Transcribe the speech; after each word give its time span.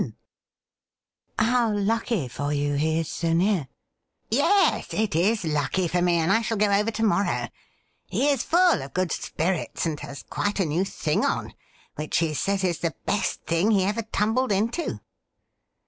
86 0.03 0.17
THE 1.37 1.43
RIDDLE 1.43 1.45
RING' 1.45 1.53
How 1.53 1.77
lucky 1.77 2.27
for 2.27 2.51
you 2.51 2.73
he 2.73 3.01
is 3.01 3.07
so 3.07 3.33
near 3.33 3.59
f' 3.59 3.67
Yes, 4.31 4.93
it 4.95 5.15
is 5.15 5.45
lucky 5.45 5.87
for 5.87 6.01
me, 6.01 6.15
and 6.15 6.31
I 6.31 6.41
shall 6.41 6.57
go 6.57 6.71
over 6.71 6.89
to 6.89 7.03
morrow. 7.03 7.47
He 8.07 8.27
is 8.29 8.41
full 8.41 8.81
of 8.81 8.95
good 8.95 9.11
spirits, 9.11 9.85
and 9.85 9.99
has 9.99 10.23
quite 10.23 10.59
a 10.59 10.65
new 10.65 10.85
thing 10.85 11.23
on, 11.23 11.53
which 11.97 12.17
he 12.17 12.33
says 12.33 12.63
is 12.63 12.79
the 12.79 12.95
best 13.05 13.43
thing 13.43 13.69
he 13.69 13.83
ever 13.83 14.01
tumbled 14.01 14.51
into.' 14.51 15.01